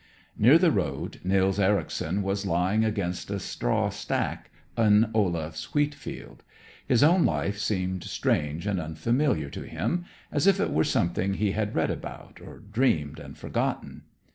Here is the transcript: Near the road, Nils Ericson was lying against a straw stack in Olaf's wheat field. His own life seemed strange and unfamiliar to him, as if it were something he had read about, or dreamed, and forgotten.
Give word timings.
Near 0.35 0.57
the 0.57 0.71
road, 0.71 1.19
Nils 1.23 1.59
Ericson 1.59 2.23
was 2.23 2.43
lying 2.43 2.83
against 2.83 3.29
a 3.29 3.37
straw 3.37 3.89
stack 3.91 4.49
in 4.75 5.11
Olaf's 5.13 5.75
wheat 5.75 5.93
field. 5.93 6.41
His 6.87 7.03
own 7.03 7.23
life 7.23 7.59
seemed 7.59 8.03
strange 8.05 8.65
and 8.65 8.79
unfamiliar 8.79 9.51
to 9.51 9.61
him, 9.61 10.05
as 10.31 10.47
if 10.47 10.59
it 10.59 10.71
were 10.73 10.83
something 10.85 11.35
he 11.35 11.51
had 11.51 11.75
read 11.75 11.91
about, 11.91 12.41
or 12.43 12.61
dreamed, 12.71 13.19
and 13.19 13.37
forgotten. 13.37 14.01